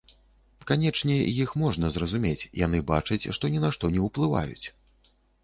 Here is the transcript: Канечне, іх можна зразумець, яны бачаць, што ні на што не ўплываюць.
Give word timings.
Канечне, 0.69 1.17
іх 1.43 1.53
можна 1.63 1.91
зразумець, 1.97 2.47
яны 2.65 2.81
бачаць, 2.91 3.21
што 3.39 3.53
ні 3.57 3.63
на 3.67 3.73
што 3.77 3.93
не 3.99 4.03
ўплываюць. 4.09 4.65